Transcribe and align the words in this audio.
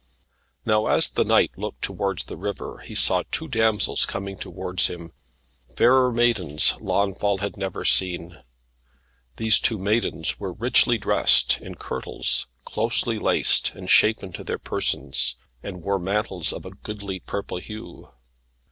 Now 0.65 0.87
as 0.87 1.09
the 1.09 1.23
knight 1.23 1.51
looked 1.59 1.83
towards 1.83 2.25
the 2.25 2.35
river 2.35 2.79
he 2.79 2.95
saw 2.95 3.21
two 3.29 3.47
damsels 3.47 4.07
coming 4.07 4.35
towards 4.35 4.87
him; 4.87 5.11
fairer 5.77 6.11
maidens 6.11 6.73
Launfal 6.79 7.37
had 7.37 7.55
never 7.55 7.85
seen. 7.85 8.41
These 9.37 9.59
two 9.59 9.77
maidens 9.77 10.39
were 10.39 10.53
richly 10.53 10.97
dressed 10.97 11.59
in 11.59 11.75
kirtles 11.75 12.47
closely 12.65 13.19
laced 13.19 13.75
and 13.75 13.87
shapen 13.91 14.31
to 14.33 14.43
their 14.43 14.57
persons 14.57 15.35
and 15.61 15.83
wore 15.83 15.99
mantles 15.99 16.51
of 16.51 16.65
a 16.65 16.71
goodly 16.71 17.19
purple 17.19 17.57
hue. 17.59 18.09